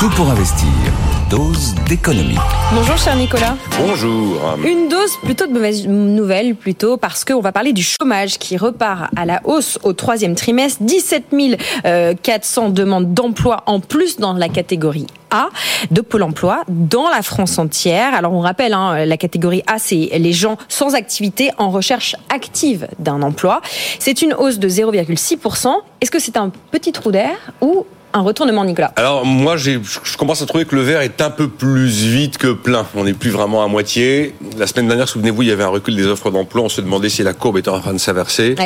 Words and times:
Tout 0.00 0.08
pour 0.16 0.30
investir. 0.30 0.66
Dose 1.28 1.74
d'économie. 1.86 2.38
Bonjour 2.72 2.96
cher 2.96 3.14
Nicolas. 3.16 3.54
Bonjour. 3.78 4.40
Une 4.64 4.88
dose 4.88 5.14
plutôt 5.22 5.46
de 5.46 5.52
mauvaise 5.52 5.86
nouvelle 5.86 6.54
plutôt 6.54 6.96
parce 6.96 7.22
qu'on 7.22 7.42
va 7.42 7.52
parler 7.52 7.74
du 7.74 7.82
chômage 7.82 8.38
qui 8.38 8.56
repart 8.56 9.10
à 9.14 9.26
la 9.26 9.42
hausse 9.44 9.78
au 9.82 9.92
troisième 9.92 10.36
trimestre. 10.36 10.82
17 10.82 11.34
400 12.22 12.70
demandes 12.70 13.12
d'emploi 13.12 13.62
en 13.66 13.78
plus 13.80 14.16
dans 14.16 14.32
la 14.32 14.48
catégorie 14.48 15.06
A 15.30 15.50
de 15.90 16.00
Pôle 16.00 16.22
emploi 16.22 16.62
dans 16.68 17.10
la 17.10 17.20
France 17.20 17.58
entière. 17.58 18.14
Alors 18.14 18.32
on 18.32 18.40
rappelle, 18.40 18.72
hein, 18.72 19.04
la 19.04 19.18
catégorie 19.18 19.62
A, 19.66 19.78
c'est 19.78 20.08
les 20.14 20.32
gens 20.32 20.56
sans 20.70 20.94
activité 20.94 21.50
en 21.58 21.68
recherche 21.68 22.16
active 22.30 22.88
d'un 22.98 23.20
emploi. 23.20 23.60
C'est 23.98 24.22
une 24.22 24.32
hausse 24.32 24.58
de 24.58 24.68
0,6%. 24.70 25.74
Est-ce 26.00 26.10
que 26.10 26.18
c'est 26.18 26.38
un 26.38 26.50
petit 26.70 26.92
trou 26.92 27.12
d'air 27.12 27.36
ou 27.60 27.84
un 28.12 28.20
retournement, 28.22 28.64
Nicolas 28.64 28.92
Alors 28.96 29.24
moi, 29.24 29.56
je 29.56 29.78
commence 30.18 30.42
à 30.42 30.46
trouver 30.46 30.64
que 30.64 30.74
le 30.74 30.82
verre 30.82 31.00
est 31.00 31.20
un 31.20 31.30
peu 31.30 31.48
plus 31.48 31.86
vide 31.86 32.36
que 32.36 32.52
plein. 32.52 32.86
On 32.94 33.04
n'est 33.04 33.12
plus 33.12 33.30
vraiment 33.30 33.62
à 33.62 33.68
moitié. 33.68 34.34
La 34.58 34.66
semaine 34.66 34.88
dernière, 34.88 35.08
souvenez-vous, 35.08 35.42
il 35.42 35.48
y 35.48 35.52
avait 35.52 35.62
un 35.62 35.68
recul 35.68 35.94
des 35.94 36.06
offres 36.06 36.30
d'emploi. 36.30 36.62
On 36.62 36.68
se 36.68 36.80
demandait 36.80 37.08
si 37.08 37.22
la 37.22 37.34
courbe 37.34 37.58
était 37.58 37.68
en 37.68 37.80
train 37.80 37.92
de 37.92 37.98
s'inverser. 37.98 38.56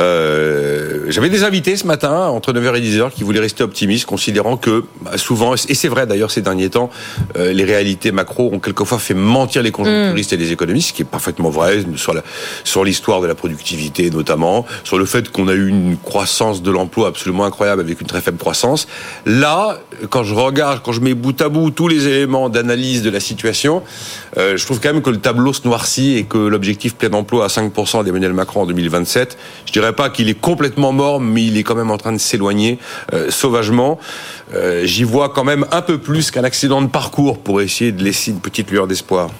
Euh, 0.00 1.06
J'avais 1.08 1.28
des 1.28 1.44
invités 1.44 1.76
ce 1.76 1.86
matin, 1.86 2.28
entre 2.28 2.52
9h 2.52 2.76
et 2.76 2.80
10h, 2.80 3.12
qui 3.12 3.22
voulaient 3.22 3.40
rester 3.40 3.62
optimistes, 3.62 4.06
considérant 4.06 4.56
que 4.56 4.84
bah, 5.00 5.16
souvent, 5.16 5.54
et 5.54 5.74
c'est 5.74 5.88
vrai 5.88 6.06
d'ailleurs 6.06 6.30
ces 6.30 6.42
derniers 6.42 6.70
temps, 6.70 6.90
euh, 7.36 7.52
les 7.52 7.64
réalités 7.64 8.10
macro 8.10 8.50
ont 8.52 8.58
quelquefois 8.58 8.98
fait 8.98 9.14
mentir 9.14 9.62
les 9.62 9.70
conjoncturistes 9.70 10.32
mm. 10.32 10.34
et 10.34 10.38
les 10.38 10.52
économistes, 10.52 10.88
ce 10.88 10.92
qui 10.92 11.02
est 11.02 11.06
parfaitement 11.06 11.50
vrai 11.50 11.84
sur 12.64 12.84
l'histoire 12.84 13.20
de 13.20 13.26
la 13.26 13.34
productivité 13.34 14.10
notamment, 14.10 14.66
sur 14.84 14.98
le 14.98 15.04
fait 15.04 15.30
qu'on 15.30 15.48
a 15.48 15.54
eu 15.54 15.68
une 15.68 15.96
croissance 15.98 16.62
de 16.62 16.70
l'emploi 16.70 17.08
absolument 17.08 17.44
incroyable 17.44 17.80
avec 17.80 18.00
une 18.00 18.06
très 18.06 18.20
faible 18.20 18.38
croissance 18.38 18.71
Là, 19.26 19.78
quand 20.10 20.24
je 20.24 20.34
regarde, 20.34 20.80
quand 20.82 20.92
je 20.92 21.00
mets 21.00 21.14
bout 21.14 21.40
à 21.40 21.48
bout 21.48 21.70
tous 21.70 21.88
les 21.88 22.06
éléments 22.06 22.48
d'analyse 22.48 23.02
de 23.02 23.10
la 23.10 23.20
situation, 23.20 23.82
euh, 24.36 24.56
je 24.56 24.64
trouve 24.64 24.80
quand 24.80 24.92
même 24.92 25.02
que 25.02 25.10
le 25.10 25.18
tableau 25.18 25.52
se 25.52 25.66
noircit 25.66 26.16
et 26.16 26.24
que 26.24 26.38
l'objectif 26.38 26.94
plein 26.94 27.12
emploi 27.12 27.44
à 27.44 27.48
5% 27.48 28.04
d'Emmanuel 28.04 28.32
Macron 28.32 28.62
en 28.62 28.66
2027, 28.66 29.38
je 29.66 29.72
dirais 29.72 29.92
pas 29.92 30.10
qu'il 30.10 30.28
est 30.28 30.40
complètement 30.40 30.92
mort, 30.92 31.20
mais 31.20 31.44
il 31.44 31.56
est 31.56 31.62
quand 31.62 31.74
même 31.74 31.90
en 31.90 31.98
train 31.98 32.12
de 32.12 32.18
s'éloigner 32.18 32.78
euh, 33.12 33.30
sauvagement. 33.30 33.98
Euh, 34.54 34.84
j'y 34.84 35.04
vois 35.04 35.30
quand 35.30 35.44
même 35.44 35.66
un 35.70 35.82
peu 35.82 35.98
plus 35.98 36.30
qu'un 36.30 36.44
accident 36.44 36.82
de 36.82 36.88
parcours 36.88 37.38
pour 37.38 37.60
essayer 37.60 37.92
de 37.92 38.02
laisser 38.02 38.30
une 38.30 38.40
petite 38.40 38.70
lueur 38.70 38.86
d'espoir. 38.86 39.30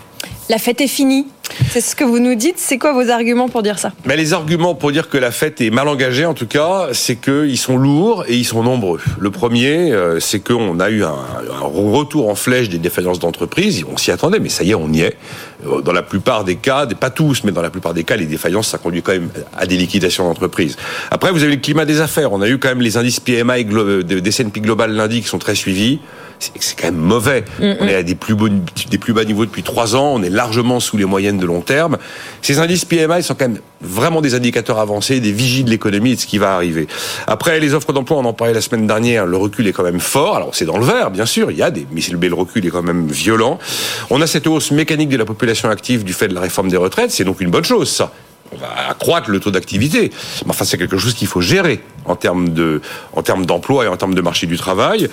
La 0.49 0.59
fête 0.59 0.81
est 0.81 0.89
finie. 0.89 1.27
C'est 1.71 1.81
ce 1.81 1.97
que 1.97 2.05
vous 2.05 2.19
nous 2.19 2.35
dites. 2.35 2.59
C'est 2.59 2.79
quoi 2.79 2.93
vos 2.93 3.11
arguments 3.11 3.49
pour 3.49 3.63
dire 3.63 3.79
ça? 3.79 3.93
Mais 4.05 4.17
Les 4.17 4.33
arguments 4.33 4.75
pour 4.75 4.93
dire 4.93 5.09
que 5.09 5.19
la 5.19 5.31
fête 5.31 5.61
est 5.61 5.71
mal 5.71 5.89
engagée, 5.89 6.27
en 6.27 6.35
tout 6.35 6.47
cas, 6.47 6.89
c'est 6.93 7.17
qu'ils 7.17 7.59
sont 7.59 7.77
lourds 7.77 8.25
et 8.29 8.37
ils 8.37 8.45
sont 8.45 8.63
nombreux. 8.63 9.01
Le 9.19 9.31
premier, 9.31 9.93
euh, 9.93 10.21
c'est 10.21 10.41
qu'on 10.41 10.81
a 10.81 10.91
eu 10.91 11.05
un, 11.05 11.15
retour 11.63 12.29
en 12.29 12.35
flèche 12.35 12.69
des 12.69 12.79
défaillances 12.79 13.19
d'entreprises. 13.19 13.85
On 13.91 13.97
s'y 13.97 14.11
attendait, 14.11 14.39
mais 14.39 14.49
ça 14.49 14.65
y 14.65 14.71
est, 14.71 14.75
on 14.75 14.93
y 14.93 15.01
est. 15.01 15.17
Euh, 15.67 15.81
dans 15.81 15.93
la 15.93 16.03
plupart 16.03 16.45
des 16.45 16.57
cas, 16.57 16.87
pas 16.87 17.11
tous, 17.11 17.45
mais 17.45 17.53
dans 17.53 17.63
la 17.63 17.71
plupart 17.71 17.95
des 17.95 18.05
cas, 18.05 18.17
les 18.17 18.27
défaillances, 18.27 18.69
ça 18.69 18.79
conduit 18.79 19.03
quand 19.03 19.13
même 19.13 19.31
à 19.57 19.67
des 19.67 19.77
liquidations 19.77 20.25
d'entreprises. 20.25 20.77
Après, 21.11 21.33
vous 21.33 21.43
avez 21.43 21.57
le 21.57 21.61
climat 21.61 21.85
des 21.85 22.01
affaires. 22.01 22.33
On 22.33 22.43
a 22.43 22.49
eu 22.49 22.59
quand 22.59 22.69
même 22.69 22.83
les 22.83 22.97
indices 22.97 23.21
PMI 23.21 23.65
des 24.05 24.29
S&P 24.29 24.61
Global 24.61 24.93
lundi 24.93 25.23
qui 25.23 25.29
sont 25.29 25.39
très 25.39 25.55
suivis 25.55 26.01
c'est 26.59 26.79
quand 26.79 26.89
même 26.89 26.97
mauvais. 26.97 27.45
On 27.61 27.87
est 27.87 27.95
à 27.95 28.03
des 28.03 28.15
plus, 28.15 28.35
des 28.91 28.99
plus 28.99 29.13
bas 29.13 29.25
niveaux 29.25 29.45
depuis 29.45 29.63
trois 29.63 29.97
ans, 29.97 30.15
on 30.15 30.23
est 30.23 30.31
largement 30.31 30.81
sous 30.81 30.97
les 30.97 31.05
moyennes 31.05 31.39
de 31.43 31.47
long 31.47 31.61
terme. 31.61 31.99
Ces 32.41 32.59
indices 32.59 32.85
PMI 32.85 33.23
sont 33.23 33.35
quand 33.35 33.49
même 33.49 33.59
vraiment 33.81 34.21
des 34.21 34.35
indicateurs 34.35 34.79
avancés, 34.79 35.21
des 35.21 35.33
vigies 35.33 35.65
de 35.65 35.71
l'économie 35.71 36.13
et 36.13 36.15
de 36.15 36.21
ce 36.21 36.27
qui 36.27 36.39
va 36.39 36.55
arriver. 36.55 36.87
Après, 37.27 37.61
les 37.61 37.75
offres 37.75 37.93
d'emploi, 37.93 38.17
on 38.19 38.25
en 38.25 38.33
parlait 38.33 38.55
la 38.55 38.61
semaine 38.61 38.87
dernière, 38.87 39.27
le 39.27 39.37
recul 39.37 39.67
est 39.67 39.73
quand 39.73 39.83
même 39.83 40.01
fort. 40.01 40.37
Alors 40.37 40.55
c'est 40.55 40.65
dans 40.65 40.79
le 40.79 40.87
vert, 40.87 41.11
bien 41.11 41.27
sûr, 41.27 41.51
il 41.51 41.59
y 41.59 41.63
a 41.63 41.71
des, 41.71 41.87
mais 41.93 42.29
le 42.29 42.35
recul 42.35 42.65
est 42.65 42.71
quand 42.71 42.83
même 42.83 43.09
violent. 43.09 43.59
On 44.11 44.21
a 44.21 44.27
cette 44.27 44.47
hausse 44.47 44.71
mécanique 44.71 45.09
de 45.09 45.17
la 45.17 45.25
population 45.25 45.69
active 45.69 46.05
du 46.05 46.13
fait 46.13 46.29
de 46.29 46.35
la 46.35 46.41
réforme 46.41 46.69
des 46.69 46.77
retraites, 46.77 47.11
c'est 47.11 47.25
donc 47.25 47.41
une 47.41 47.51
bonne 47.51 47.65
chose, 47.65 47.91
on 48.53 48.57
va 48.57 48.91
accroître 48.91 49.31
le 49.31 49.41
taux 49.41 49.51
d'activité. 49.51 50.11
Mais 50.45 50.51
enfin, 50.51 50.65
c'est 50.65 50.79
quelque 50.79 50.99
chose 50.99 51.15
qu'il 51.15 51.29
faut 51.29 51.41
gérer 51.41 51.83
en 52.05 52.17
termes 52.17 52.51
de, 52.51 52.81
en 53.15 53.23
termes 53.23 53.47
d'emploi 53.47 53.85
et 53.85 53.89
en 53.89 53.97
termes 53.97 54.15
de 54.15 54.21
marché 54.21 54.47
du 54.47 54.57
travail. 54.57 55.09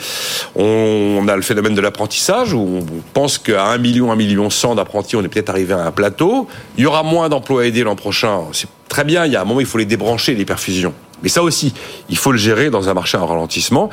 On, 0.55 1.25
a 1.27 1.35
le 1.35 1.41
phénomène 1.41 1.75
de 1.75 1.81
l'apprentissage 1.81 2.53
où 2.53 2.59
on 2.59 2.85
pense 3.13 3.37
qu'à 3.37 3.65
1 3.65 3.77
million, 3.77 4.11
1 4.11 4.15
million 4.15 4.49
100 4.49 4.75
d'apprentis, 4.75 5.15
on 5.15 5.23
est 5.23 5.27
peut-être 5.27 5.49
arrivé 5.49 5.73
à 5.73 5.85
un 5.85 5.91
plateau. 5.91 6.47
Il 6.77 6.83
y 6.83 6.87
aura 6.87 7.03
moins 7.03 7.29
d'emplois 7.29 7.65
aidés 7.65 7.83
l'an 7.83 7.95
prochain. 7.95 8.41
C'est 8.51 8.69
très 8.87 9.03
bien. 9.03 9.25
Il 9.25 9.31
y 9.31 9.35
a 9.35 9.41
un 9.41 9.45
moment, 9.45 9.59
il 9.59 9.65
faut 9.65 9.77
les 9.77 9.85
débrancher, 9.85 10.35
les 10.35 10.45
perfusions. 10.45 10.93
Mais 11.21 11.29
ça 11.29 11.43
aussi, 11.43 11.73
il 12.09 12.17
faut 12.17 12.31
le 12.31 12.37
gérer 12.37 12.69
dans 12.69 12.89
un 12.89 12.93
marché 12.93 13.17
en 13.17 13.25
ralentissement 13.25 13.89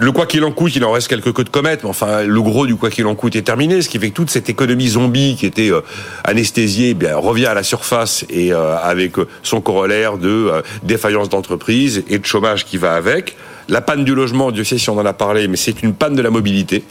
le 0.00 0.10
quoi 0.10 0.26
qu'il 0.26 0.42
en 0.44 0.50
coûte, 0.50 0.74
il 0.74 0.84
en 0.84 0.90
reste 0.90 1.08
quelques 1.08 1.32
queues 1.32 1.44
de 1.44 1.50
comète, 1.50 1.84
mais 1.84 1.88
enfin, 1.88 2.22
le 2.24 2.42
gros 2.42 2.66
du 2.66 2.74
quoi 2.74 2.90
qu'il 2.90 3.06
en 3.06 3.14
coûte 3.14 3.36
est 3.36 3.42
terminé, 3.42 3.80
ce 3.80 3.88
qui 3.88 3.98
fait 3.98 4.10
que 4.10 4.14
toute 4.14 4.30
cette 4.30 4.48
économie 4.48 4.88
zombie 4.88 5.36
qui 5.38 5.46
était 5.46 5.70
euh, 5.70 5.82
anesthésiée, 6.24 6.90
eh 6.90 6.94
bien, 6.94 7.16
revient 7.16 7.46
à 7.46 7.54
la 7.54 7.62
surface 7.62 8.24
et 8.28 8.52
euh, 8.52 8.76
avec 8.76 9.18
euh, 9.18 9.28
son 9.42 9.60
corollaire 9.60 10.18
de 10.18 10.50
défaillance 10.82 11.28
d'entreprise 11.28 12.02
et 12.08 12.18
de 12.18 12.26
chômage 12.26 12.64
qui 12.64 12.76
va 12.76 12.94
avec. 12.94 13.36
La 13.68 13.80
panne 13.80 14.04
du 14.04 14.14
logement, 14.14 14.50
Dieu 14.50 14.64
sait 14.64 14.78
si 14.78 14.90
on 14.90 14.98
en 14.98 15.06
a 15.06 15.12
parlé, 15.12 15.48
mais 15.48 15.56
c'est 15.56 15.82
une 15.82 15.94
panne 15.94 16.14
de 16.14 16.22
la 16.22 16.30
mobilité. 16.30 16.82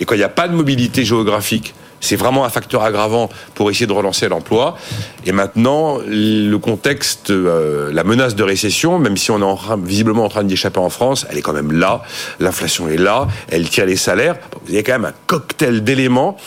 Et 0.00 0.04
quand 0.04 0.14
il 0.14 0.18
n'y 0.18 0.24
a 0.24 0.28
pas 0.28 0.48
de 0.48 0.54
mobilité 0.54 1.04
géographique, 1.04 1.74
c'est 2.08 2.16
vraiment 2.16 2.46
un 2.46 2.48
facteur 2.48 2.82
aggravant 2.82 3.28
pour 3.54 3.70
essayer 3.70 3.86
de 3.86 3.92
relancer 3.92 4.30
l'emploi. 4.30 4.78
Et 5.26 5.32
maintenant, 5.32 5.98
le 6.06 6.56
contexte, 6.56 7.30
euh, 7.30 7.92
la 7.92 8.02
menace 8.02 8.34
de 8.34 8.42
récession, 8.42 8.98
même 8.98 9.18
si 9.18 9.30
on 9.30 9.42
est 9.42 9.76
visiblement 9.84 10.24
en 10.24 10.28
train 10.30 10.42
d'y 10.42 10.54
échapper 10.54 10.80
en 10.80 10.88
France, 10.88 11.26
elle 11.28 11.36
est 11.36 11.42
quand 11.42 11.52
même 11.52 11.70
là. 11.70 12.02
L'inflation 12.40 12.88
est 12.88 12.96
là, 12.96 13.28
elle 13.50 13.68
tient 13.68 13.84
les 13.84 13.96
salaires. 13.96 14.36
Vous 14.64 14.72
avez 14.72 14.82
quand 14.82 14.92
même 14.92 15.04
un 15.04 15.14
cocktail 15.26 15.84
d'éléments 15.84 16.38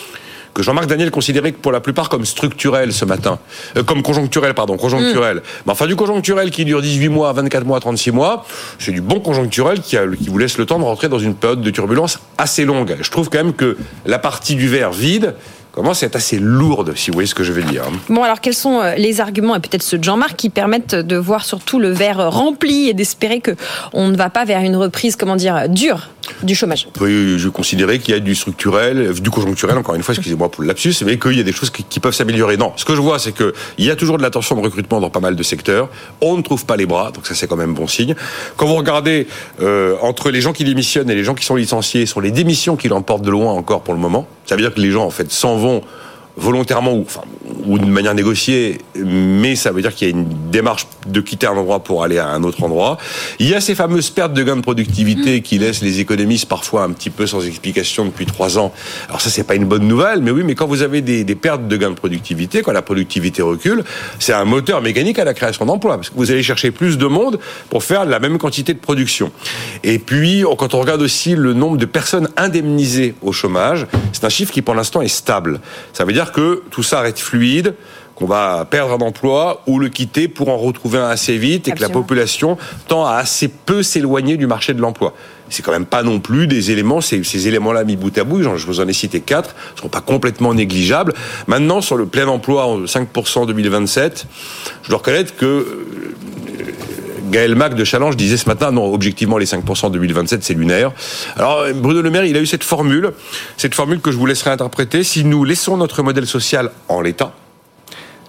que 0.54 0.64
Jean-Marc 0.64 0.88
Daniel 0.88 1.12
considérait 1.12 1.52
pour 1.52 1.72
la 1.72 1.80
plupart 1.80 2.10
comme 2.10 2.26
structurel 2.26 2.94
ce 2.94 3.06
matin, 3.06 3.40
euh, 3.78 3.84
comme 3.84 4.02
conjoncturel, 4.02 4.54
pardon, 4.54 4.78
conjoncturel. 4.78 5.38
Mm. 5.38 5.42
Mais 5.66 5.72
enfin, 5.72 5.88
du 5.88 5.96
conjoncturel 5.96 6.52
qui 6.52 6.66
dure 6.66 6.82
18 6.82 7.10
mois, 7.10 7.32
24 7.34 7.66
mois, 7.66 7.80
36 7.80 8.12
mois, 8.12 8.46
c'est 8.80 8.92
du 8.92 9.02
bon 9.02 9.20
conjoncturel 9.20 9.82
qui, 9.82 9.98
a, 9.98 10.08
qui 10.08 10.30
vous 10.30 10.38
laisse 10.38 10.58
le 10.58 10.66
temps 10.66 10.80
de 10.80 10.84
rentrer 10.84 11.10
dans 11.10 11.20
une 11.20 11.36
période 11.36 11.62
de 11.62 11.70
turbulence 11.70 12.20
assez 12.38 12.66
longue. 12.66 12.98
Je 13.02 13.10
trouve 13.10 13.30
quand 13.30 13.40
même 13.40 13.54
que 13.54 13.78
la 14.06 14.20
partie 14.20 14.56
du 14.56 14.68
verre 14.68 14.92
vide, 14.92 15.36
commence 15.72 16.04
à 16.04 16.06
être 16.06 16.16
assez 16.16 16.38
lourde, 16.38 16.94
si 16.96 17.10
vous 17.10 17.16
voyez 17.16 17.28
ce 17.28 17.36
que 17.36 17.44
je 17.44 17.52
veux 17.52 17.64
dire. 17.64 17.84
Bon, 18.10 18.24
alors 18.24 18.42
quels 18.42 18.54
sont 18.54 18.82
euh, 18.82 18.96
les 18.96 19.22
arguments, 19.22 19.56
et 19.56 19.60
peut-être 19.60 19.84
ceux 19.84 19.98
de 19.98 20.04
Jean-Marc, 20.04 20.36
qui 20.36 20.50
permettent 20.50 20.96
de 20.96 21.16
voir 21.16 21.46
surtout 21.46 21.80
le 21.80 21.92
verre 21.92 22.32
rempli 22.32 22.90
et 22.90 22.94
d'espérer 22.94 23.40
que 23.40 23.52
on 23.94 24.10
ne 24.10 24.18
va 24.18 24.30
pas 24.30 24.46
vers 24.46 24.62
une 24.62 24.76
reprise, 24.76 25.16
comment 25.16 25.36
dire, 25.36 25.70
dure? 25.70 26.10
Du 26.44 26.56
chômage 26.56 26.88
Oui, 27.00 27.38
je 27.38 27.50
considérais 27.50 28.00
qu'il 28.00 28.14
y 28.14 28.18
a 28.18 28.20
du 28.20 28.36
structurel, 28.36 29.14
du 29.14 29.30
conjoncturel, 29.30 29.78
encore 29.78 29.96
une 29.96 30.04
fois, 30.04 30.14
excusez-moi 30.14 30.50
pour 30.50 30.62
le 30.62 30.68
lapsus, 30.68 30.94
mais 31.06 31.18
qu'il 31.18 31.38
y 31.38 31.40
a 31.40 31.44
des 31.44 31.52
choses 31.52 31.70
qui, 31.70 32.00
peuvent 32.00 32.14
s'améliorer. 32.14 32.58
Non, 32.58 32.74
ce 32.76 32.86
que 32.86 32.96
je 32.96 33.02
vois, 33.02 33.20
c'est 33.20 33.32
qu'il 33.32 33.54
y 33.80 33.92
a 33.92 33.96
toujours 33.96 34.18
de 34.18 34.24
l'attention 34.24 34.56
de 34.56 34.62
recrutement 34.62 35.00
dans 35.00 35.10
pas 35.10 35.20
mal 35.20 35.36
de 35.36 35.44
secteurs. 35.44 35.90
On 36.20 36.38
ne 36.38 36.42
trouve 36.42 36.66
pas 36.66 36.78
les 36.78 36.86
bras, 36.86 37.12
donc 37.12 37.28
ça 37.28 37.36
c'est 37.36 37.48
quand 37.48 37.56
même 37.56 37.74
bon 37.74 37.88
signe. 37.88 38.16
Quand 38.56 38.66
vous 38.66 38.76
regardez 38.76 39.28
euh, 39.62 39.96
entre 40.02 40.32
les 40.32 40.42
gens 40.42 40.54
qui 40.54 40.64
démissionnent 40.64 41.10
et 41.10 41.16
les 41.16 41.24
gens 41.24 41.36
qui 41.36 41.46
sont 41.46 41.56
licenciés, 41.56 42.06
sur 42.06 42.22
les 42.22 42.32
démissions 42.32 42.76
qui 42.76 42.88
l'emportent 42.88 43.24
de 43.24 43.32
loin 43.32 43.54
encore 43.54 43.82
pour 43.82 43.94
le 43.94 44.00
moment, 44.00 44.28
ça 44.46 44.56
veut 44.56 44.62
dire 44.62 44.74
que 44.74 44.82
les 44.82 44.92
gens 44.92 45.06
en 45.06 45.12
fait 45.12 45.32
s'en 45.32 45.58
vont 45.58 45.82
volontairement 46.38 46.94
ou, 46.94 47.06
ou 47.66 47.80
de 47.80 47.86
manière 47.86 48.14
négociée, 48.14 48.80
mais 48.96 49.56
ça 49.56 49.72
veut 49.72 49.82
dire 49.82 49.94
qu'il 49.94 50.08
y 50.08 50.12
a 50.12 50.14
une 50.14 50.28
démarche 50.52 50.88
de 51.08 51.22
quitter 51.22 51.48
un 51.48 51.54
endroit 51.54 51.84
pour 51.84 52.04
aller 52.04 52.18
à 52.18 52.28
un 52.28 52.44
autre 52.44 52.64
endroit. 52.64 52.98
Il 53.40 53.48
y 53.48 53.54
a 53.54 53.62
ces 53.62 53.76
fameuses 53.76 54.10
pertes 54.10 54.34
de 54.34 54.44
gains 54.44 54.56
de 54.56 54.62
productivité 54.62 55.42
qui 55.42 55.58
laissent 55.58 55.82
les 55.82 56.00
économistes 56.00 56.48
parfois 56.48 56.84
un 56.84 56.92
petit 56.92 57.10
peu 57.10 57.28
sans 57.28 57.46
explication 57.46 58.06
depuis 58.06 58.26
trois 58.26 58.58
ans. 58.58 58.74
Alors 59.08 59.22
ça, 59.22 59.30
c'est 59.30 59.44
pas 59.44 59.56
une 59.56 59.66
bonne 59.66 59.88
nouvelle, 59.88 60.22
mais 60.22 60.32
oui, 60.32 60.44
mais 60.46 60.56
quand 60.56 60.68
vous 60.68 60.82
avez 60.82 61.02
des, 61.02 61.24
des 61.24 61.36
pertes 61.36 61.68
de 61.68 61.78
gains 61.78 61.92
de 61.92 61.96
productivité, 61.96 62.62
quand 62.62 62.72
la 62.72 62.82
productivité 62.82 63.42
recule, 63.42 63.84
c'est 64.20 64.34
un 64.34 64.46
moteur 64.46 64.82
mécanique 64.82 65.20
à 65.20 65.24
la 65.24 65.34
création 65.34 65.66
d'emplois, 65.66 65.98
parce 65.98 66.10
que 66.10 66.16
vous 66.16 66.32
allez 66.32 66.44
chercher 66.44 66.72
plus 66.72 66.98
de 66.98 67.06
monde 67.06 67.40
pour 67.70 67.84
faire 67.84 68.06
la 68.06 68.20
même 68.20 68.38
quantité 68.38 68.74
de 68.74 68.80
production. 68.80 69.32
Et 69.84 70.00
puis, 70.00 70.44
quand 70.58 70.74
on 70.74 70.80
regarde 70.80 71.02
aussi 71.02 71.36
le 71.36 71.54
nombre 71.54 71.78
de 71.78 71.86
personnes 71.86 72.30
indemnisées 72.38 73.16
au 73.22 73.32
chômage, 73.32 73.88
c'est 74.14 74.24
un 74.24 74.30
chiffre 74.30 74.52
qui 74.52 74.62
pour 74.62 74.76
l'instant 74.76 75.02
est 75.02 75.08
stable. 75.08 75.60
Ça 75.94 76.06
veut 76.06 76.14
dire 76.14 76.32
que 76.32 76.64
tout 76.72 76.84
ça 76.84 77.02
reste 77.02 77.20
fluide, 77.20 77.51
qu'on 78.16 78.26
va 78.26 78.66
perdre 78.70 78.94
un 78.94 79.06
emploi 79.06 79.64
ou 79.68 79.80
le 79.80 79.90
quitter 79.90 80.28
pour 80.28 80.50
en 80.50 80.58
retrouver 80.58 81.00
un 81.00 81.10
assez 81.10 81.38
vite 81.38 81.68
et 81.68 81.72
que 81.72 81.82
la 81.82 81.90
population 81.90 82.58
tend 82.88 83.06
à 83.06 83.16
assez 83.16 83.48
peu 83.48 83.84
s'éloigner 83.84 84.38
du 84.38 84.48
marché 84.48 84.74
de 84.74 84.82
l'emploi. 84.82 85.14
C'est 85.50 85.64
quand 85.64 85.72
même 85.72 85.86
pas 85.86 86.02
non 86.02 86.20
plus 86.20 86.48
des 86.48 86.72
éléments, 86.72 87.02
ces, 87.02 87.24
ces 87.24 87.48
éléments-là 87.50 87.84
mis 87.84 87.98
bout 87.98 88.18
à 88.18 88.24
bout, 88.24 88.42
je 88.42 88.66
vous 88.66 88.80
en 88.80 88.88
ai 88.88 88.94
cité 88.94 89.20
quatre, 89.20 89.54
ne 89.76 89.82
sont 89.82 89.90
pas 89.90 90.00
complètement 90.00 90.54
négligeables. 90.54 91.14
Maintenant, 91.48 91.82
sur 91.82 91.98
le 91.98 92.06
plein 92.06 92.28
emploi 92.28 92.66
en 92.66 92.84
5% 92.84 93.40
en 93.40 93.46
2027, 93.46 94.28
je 94.84 94.90
dois 94.90 95.00
reconnaître 95.00 95.36
que 95.36 95.46
euh, 95.46 96.11
Gaël 97.32 97.56
Mac 97.56 97.76
de 97.76 97.84
Challenge 97.84 98.16
disait 98.16 98.38
ce 98.38 98.48
matin, 98.48 98.72
non, 98.72 98.94
objectivement, 98.94 99.38
les 99.38 99.46
5% 99.46 99.86
en 99.86 99.90
2027, 99.90 100.44
c'est 100.44 100.54
lunaire. 100.54 100.92
Alors, 101.38 101.66
Bruno 101.74 102.02
Le 102.02 102.10
Maire, 102.12 102.26
il 102.26 102.36
a 102.38 102.42
eu 102.42 102.46
cette 102.46 102.64
formule, 102.64 103.14
cette 103.58 103.74
formule 103.74 104.02
que 104.02 104.12
je 104.12 104.18
vous 104.18 104.26
laisserai 104.26 104.52
interpréter. 104.52 105.04
Si 105.04 105.24
nous 105.24 105.44
laissons 105.44 105.78
notre 105.78 106.04
modèle 106.04 106.28
social 106.28 106.72
en 106.90 107.02
l'état, 107.02 107.34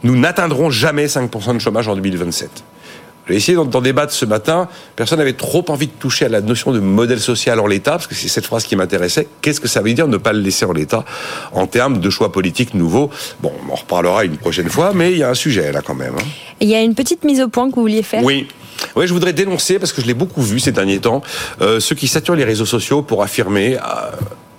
nous 0.04 0.16
n'atteindrons 0.16 0.70
jamais 0.70 1.06
5% 1.06 1.54
de 1.54 1.58
chômage 1.58 1.88
en 1.88 1.96
2027. 1.96 2.64
J'ai 3.28 3.36
essayé 3.36 3.56
d'en 3.56 3.80
débattre 3.80 4.12
ce 4.12 4.24
matin. 4.24 4.68
Personne 4.96 5.18
n'avait 5.18 5.32
trop 5.32 5.64
envie 5.68 5.86
de 5.86 5.92
toucher 5.92 6.24
à 6.24 6.28
la 6.28 6.40
notion 6.40 6.72
de 6.72 6.80
modèle 6.80 7.20
social 7.20 7.60
en 7.60 7.66
l'état, 7.66 7.92
parce 7.92 8.06
que 8.06 8.14
c'est 8.14 8.28
cette 8.28 8.46
phrase 8.46 8.64
qui 8.64 8.76
m'intéressait. 8.76 9.28
Qu'est-ce 9.40 9.60
que 9.60 9.68
ça 9.68 9.80
veut 9.80 9.92
dire 9.94 10.08
ne 10.08 10.16
pas 10.16 10.32
le 10.32 10.40
laisser 10.40 10.64
en 10.64 10.72
l'état 10.72 11.04
en 11.52 11.66
termes 11.66 11.98
de 11.98 12.10
choix 12.10 12.32
politiques 12.32 12.74
nouveaux? 12.74 13.10
Bon, 13.40 13.52
on 13.66 13.72
en 13.72 13.76
reparlera 13.76 14.24
une 14.24 14.36
prochaine 14.36 14.68
fois, 14.68 14.92
mais 14.94 15.12
il 15.12 15.18
y 15.18 15.22
a 15.22 15.30
un 15.30 15.34
sujet 15.34 15.70
là 15.72 15.82
quand 15.82 15.94
même. 15.94 16.14
Hein. 16.18 16.24
Il 16.60 16.68
y 16.68 16.74
a 16.74 16.82
une 16.82 16.94
petite 16.94 17.24
mise 17.24 17.40
au 17.40 17.48
point 17.48 17.70
que 17.70 17.76
vous 17.76 17.82
vouliez 17.82 18.02
faire? 18.02 18.24
Oui. 18.24 18.48
Oui, 18.96 19.06
je 19.06 19.12
voudrais 19.12 19.32
dénoncer, 19.32 19.78
parce 19.78 19.92
que 19.92 20.02
je 20.02 20.06
l'ai 20.06 20.14
beaucoup 20.14 20.42
vu 20.42 20.58
ces 20.58 20.72
derniers 20.72 20.98
temps, 20.98 21.22
euh, 21.60 21.78
ceux 21.78 21.94
qui 21.94 22.08
saturent 22.08 22.34
les 22.34 22.44
réseaux 22.44 22.66
sociaux 22.66 23.02
pour 23.02 23.22
affirmer 23.22 23.76
euh, 23.76 24.10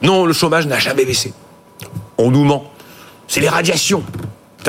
non, 0.03 0.25
le 0.25 0.33
chômage 0.33 0.67
n'a 0.67 0.79
jamais 0.79 1.05
baissé. 1.05 1.33
On 2.17 2.29
nous 2.29 2.43
ment. 2.43 2.69
C'est 3.27 3.39
les 3.39 3.47
radiations 3.49 4.03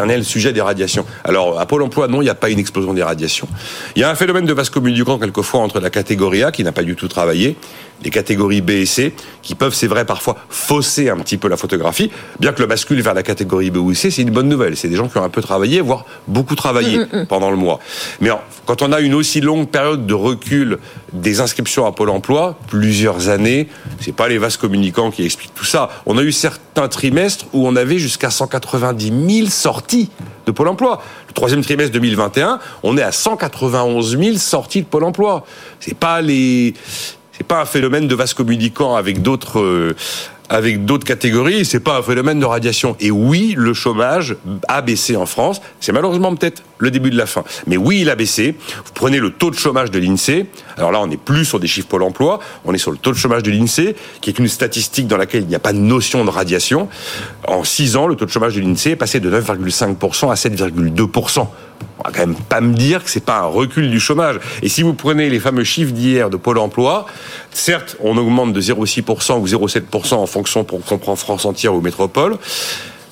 le 0.02 0.22
sujet 0.22 0.52
des 0.52 0.60
radiations. 0.60 1.04
Alors, 1.24 1.58
à 1.58 1.66
Pôle 1.66 1.82
emploi, 1.82 2.08
non, 2.08 2.20
il 2.20 2.24
n'y 2.24 2.30
a 2.30 2.34
pas 2.34 2.50
une 2.50 2.58
explosion 2.58 2.94
des 2.94 3.02
radiations. 3.02 3.48
Il 3.96 4.00
y 4.00 4.04
a 4.04 4.10
un 4.10 4.14
phénomène 4.14 4.46
de 4.46 4.52
vaste 4.52 4.72
communicant, 4.72 5.18
quelquefois, 5.18 5.60
entre 5.60 5.80
la 5.80 5.90
catégorie 5.90 6.42
A, 6.42 6.52
qui 6.52 6.64
n'a 6.64 6.72
pas 6.72 6.82
du 6.82 6.96
tout 6.96 7.08
travaillé, 7.08 7.56
les 8.02 8.10
catégories 8.10 8.60
B 8.60 8.70
et 8.70 8.86
C, 8.86 9.14
qui 9.42 9.54
peuvent, 9.54 9.74
c'est 9.74 9.86
vrai, 9.86 10.04
parfois 10.04 10.36
fausser 10.48 11.08
un 11.08 11.16
petit 11.18 11.38
peu 11.38 11.48
la 11.48 11.56
photographie, 11.56 12.10
bien 12.40 12.52
que 12.52 12.60
le 12.60 12.66
bascule 12.66 13.00
vers 13.00 13.14
la 13.14 13.22
catégorie 13.22 13.70
B 13.70 13.76
ou 13.76 13.94
C, 13.94 14.10
c'est 14.10 14.22
une 14.22 14.30
bonne 14.30 14.48
nouvelle. 14.48 14.76
C'est 14.76 14.88
des 14.88 14.96
gens 14.96 15.08
qui 15.08 15.16
ont 15.18 15.24
un 15.24 15.28
peu 15.28 15.42
travaillé, 15.42 15.80
voire 15.80 16.04
beaucoup 16.26 16.54
travaillé 16.54 16.98
mm, 16.98 17.08
mm, 17.12 17.20
mm. 17.20 17.26
pendant 17.26 17.50
le 17.50 17.56
mois. 17.56 17.80
Mais 18.20 18.30
quand 18.66 18.82
on 18.82 18.92
a 18.92 19.00
une 19.00 19.14
aussi 19.14 19.40
longue 19.40 19.68
période 19.68 20.06
de 20.06 20.14
recul 20.14 20.78
des 21.12 21.40
inscriptions 21.40 21.86
à 21.86 21.92
Pôle 21.92 22.10
emploi, 22.10 22.58
plusieurs 22.66 23.28
années, 23.28 23.68
c'est 24.00 24.14
pas 24.14 24.28
les 24.28 24.38
vases 24.38 24.56
communicants 24.56 25.10
qui 25.10 25.24
expliquent 25.24 25.54
tout 25.54 25.64
ça. 25.64 25.90
On 26.06 26.18
a 26.18 26.22
eu 26.22 26.32
certains 26.32 26.63
trimestres 26.74 27.46
où 27.52 27.66
on 27.66 27.76
avait 27.76 27.98
jusqu'à 27.98 28.30
190 28.30 29.36
000 29.38 29.48
sorties 29.48 30.10
de 30.46 30.52
Pôle 30.52 30.68
emploi. 30.68 31.02
Le 31.28 31.32
troisième 31.32 31.62
trimestre 31.62 31.92
2021, 31.92 32.58
on 32.82 32.96
est 32.96 33.02
à 33.02 33.12
191 33.12 34.18
000 34.18 34.36
sorties 34.36 34.82
de 34.82 34.86
Pôle 34.86 35.04
emploi. 35.04 35.44
C'est 35.80 35.96
pas 35.96 36.20
les 36.20 36.74
c'est 37.36 37.46
pas 37.46 37.60
un 37.60 37.64
phénomène 37.64 38.06
de 38.06 38.14
vase 38.14 38.32
communicant 38.32 38.94
avec 38.94 39.20
d'autres 39.20 39.58
euh, 39.58 39.96
avec 40.48 40.84
d'autres 40.84 41.06
catégories, 41.06 41.64
c'est 41.64 41.80
pas 41.80 41.98
un 41.98 42.02
phénomène 42.02 42.38
de 42.38 42.44
radiation. 42.44 42.96
Et 43.00 43.10
oui, 43.10 43.54
le 43.56 43.72
chômage 43.72 44.36
a 44.68 44.82
baissé 44.82 45.16
en 45.16 45.26
France. 45.26 45.60
C'est 45.80 45.92
malheureusement 45.92 46.34
peut-être 46.34 46.62
le 46.78 46.90
début 46.90 47.10
de 47.10 47.16
la 47.16 47.26
fin. 47.26 47.44
Mais 47.66 47.76
oui, 47.76 48.00
il 48.02 48.10
a 48.10 48.14
baissé. 48.14 48.54
Vous 48.84 48.92
prenez 48.94 49.18
le 49.18 49.30
taux 49.30 49.50
de 49.50 49.56
chômage 49.56 49.90
de 49.90 49.98
l'INSEE. 49.98 50.46
Alors 50.76 50.92
là, 50.92 51.00
on 51.00 51.06
n'est 51.06 51.16
plus 51.16 51.44
sur 51.44 51.60
des 51.60 51.66
chiffres 51.66 51.88
Pôle 51.88 52.02
emploi. 52.02 52.40
On 52.64 52.74
est 52.74 52.78
sur 52.78 52.90
le 52.90 52.98
taux 52.98 53.12
de 53.12 53.16
chômage 53.16 53.42
de 53.42 53.50
l'INSEE, 53.50 53.96
qui 54.20 54.30
est 54.30 54.38
une 54.38 54.48
statistique 54.48 55.06
dans 55.06 55.16
laquelle 55.16 55.42
il 55.42 55.48
n'y 55.48 55.54
a 55.54 55.60
pas 55.60 55.72
de 55.72 55.78
notion 55.78 56.24
de 56.24 56.30
radiation. 56.30 56.88
En 57.46 57.64
6 57.64 57.96
ans, 57.96 58.06
le 58.06 58.16
taux 58.16 58.26
de 58.26 58.30
chômage 58.30 58.54
de 58.54 58.60
l'INSEE 58.60 58.90
est 58.90 58.96
passé 58.96 59.20
de 59.20 59.30
9,5% 59.30 60.30
à 60.30 60.34
7,2% 60.34 61.48
quand 62.12 62.26
même 62.26 62.36
pas 62.36 62.60
me 62.60 62.74
dire 62.74 63.04
que 63.04 63.10
c'est 63.10 63.24
pas 63.24 63.38
un 63.38 63.46
recul 63.46 63.90
du 63.90 64.00
chômage. 64.00 64.40
Et 64.62 64.68
si 64.68 64.82
vous 64.82 64.94
prenez 64.94 65.30
les 65.30 65.40
fameux 65.40 65.64
chiffres 65.64 65.92
d'hier 65.92 66.30
de 66.30 66.36
Pôle 66.36 66.58
Emploi, 66.58 67.06
certes, 67.52 67.96
on 68.00 68.16
augmente 68.16 68.52
de 68.52 68.60
0,6% 68.60 69.38
ou 69.38 69.46
0,7% 69.46 70.14
en 70.14 70.26
fonction 70.26 70.64
pour 70.64 70.84
qu'on 70.84 70.98
prend 70.98 71.16
France 71.16 71.44
entière 71.44 71.74
ou 71.74 71.80
métropole 71.80 72.38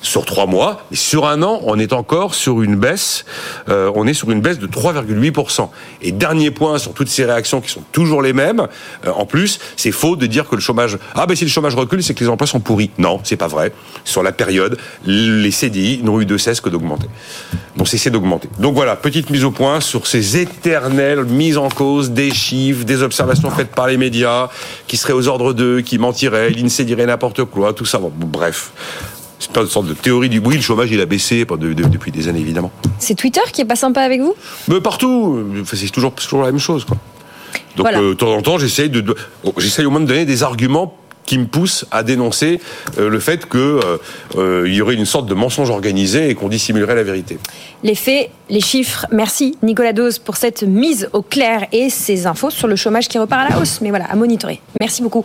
sur 0.03 0.25
trois 0.25 0.45
mois, 0.45 0.85
mais 0.91 0.97
sur 0.97 1.25
un 1.25 1.41
an, 1.41 1.61
on 1.63 1.79
est 1.79 1.93
encore 1.93 2.35
sur 2.35 2.61
une 2.61 2.75
baisse. 2.75 3.25
Euh, 3.69 3.91
on 3.95 4.05
est 4.05 4.13
sur 4.13 4.29
une 4.29 4.41
baisse 4.41 4.59
de 4.59 4.67
3,8%. 4.67 5.69
Et 6.01 6.11
dernier 6.11 6.51
point 6.51 6.77
sur 6.77 6.93
toutes 6.93 7.07
ces 7.07 7.25
réactions 7.25 7.61
qui 7.61 7.71
sont 7.71 7.83
toujours 7.91 8.21
les 8.21 8.33
mêmes. 8.33 8.67
Euh, 9.05 9.11
en 9.11 9.25
plus, 9.25 9.59
c'est 9.77 9.91
faux 9.91 10.15
de 10.15 10.27
dire 10.27 10.47
que 10.47 10.55
le 10.55 10.61
chômage 10.61 10.99
ah 11.15 11.25
ben 11.25 11.35
si 11.35 11.45
le 11.45 11.49
chômage 11.49 11.75
recule, 11.75 12.03
c'est 12.03 12.13
que 12.13 12.23
les 12.23 12.29
emplois 12.29 12.47
sont 12.47 12.59
pourris. 12.59 12.91
Non, 12.97 13.21
c'est 13.23 13.37
pas 13.37 13.47
vrai. 13.47 13.71
Sur 14.03 14.23
la 14.23 14.33
période, 14.33 14.77
les 15.05 15.51
CDI 15.51 16.01
n'ont 16.03 16.19
eu 16.19 16.25
de 16.25 16.37
cesse 16.37 16.59
que 16.59 16.69
d'augmenter. 16.69 17.07
Bon, 17.77 17.85
cessé 17.85 18.09
d'augmenter. 18.09 18.49
Donc 18.59 18.75
voilà, 18.75 18.95
petite 18.95 19.29
mise 19.29 19.45
au 19.45 19.51
point 19.51 19.79
sur 19.79 20.05
ces 20.05 20.37
éternelles 20.37 21.23
mises 21.23 21.57
en 21.57 21.69
cause 21.69 22.11
des 22.11 22.31
chiffres, 22.31 22.83
des 22.83 23.01
observations 23.01 23.49
faites 23.49 23.73
par 23.73 23.87
les 23.87 23.97
médias, 23.97 24.49
qui 24.87 24.97
seraient 24.97 25.13
aux 25.13 25.27
ordres 25.27 25.53
d'eux, 25.53 25.81
qui 25.81 25.97
mentiraient, 25.97 26.49
l'INSEE 26.49 26.83
dirait 26.83 27.05
n'importe 27.05 27.45
quoi, 27.45 27.73
tout 27.73 27.85
ça. 27.85 27.99
Bon, 27.99 28.11
bref. 28.17 28.71
C'est 29.43 29.51
pas 29.51 29.61
une 29.61 29.67
sorte 29.67 29.87
de 29.87 29.93
théorie 29.93 30.29
du 30.29 30.39
bruit. 30.39 30.55
Le 30.55 30.61
chômage, 30.61 30.89
il 30.89 31.01
a 31.01 31.05
baissé 31.05 31.45
depuis 31.45 32.11
des 32.11 32.29
années, 32.29 32.39
évidemment. 32.39 32.71
C'est 32.97 33.13
Twitter 33.13 33.41
qui 33.51 33.59
est 33.59 33.65
pas 33.65 33.75
sympa 33.75 33.99
avec 33.99 34.21
vous? 34.21 34.35
Mais 34.69 34.79
partout. 34.79 35.43
C'est 35.65 35.91
toujours, 35.91 36.13
toujours 36.13 36.43
la 36.43 36.51
même 36.51 36.61
chose, 36.61 36.85
quoi. 36.85 36.95
Donc, 37.75 37.87
euh, 37.87 38.09
de 38.09 38.13
temps 38.13 38.33
en 38.33 38.41
temps, 38.41 38.57
j'essaye 38.57 38.89
de, 38.89 39.03
j'essaye 39.57 39.85
au 39.85 39.89
moins 39.89 39.99
de 39.99 40.05
donner 40.05 40.23
des 40.23 40.43
arguments 40.43 40.95
qui 41.25 41.37
me 41.37 41.45
poussent 41.45 41.85
à 41.91 42.03
dénoncer 42.03 42.59
euh, 42.97 43.09
le 43.09 43.19
fait 43.19 43.49
qu'il 43.49 43.59
euh, 43.59 44.69
y 44.69 44.81
aurait 44.81 44.95
une 44.95 45.05
sorte 45.05 45.25
de 45.25 45.33
mensonge 45.33 45.69
organisé 45.69 46.29
et 46.29 46.35
qu'on 46.35 46.49
dissimulerait 46.49 46.95
la 46.95 47.03
vérité. 47.03 47.37
Les 47.83 47.95
faits, 47.95 48.29
les 48.49 48.61
chiffres. 48.61 49.07
Merci 49.11 49.57
Nicolas 49.63 49.93
Dose 49.93 50.19
pour 50.19 50.37
cette 50.37 50.63
mise 50.63 51.09
au 51.13 51.21
clair 51.21 51.65
et 51.71 51.89
ces 51.89 52.27
infos 52.27 52.49
sur 52.49 52.67
le 52.67 52.75
chômage 52.75 53.07
qui 53.07 53.19
repart 53.19 53.45
à 53.45 53.53
la 53.53 53.61
hausse. 53.61 53.79
Mais 53.81 53.89
voilà, 53.89 54.05
à 54.05 54.15
monitorer. 54.15 54.61
Merci 54.79 55.01
beaucoup 55.01 55.23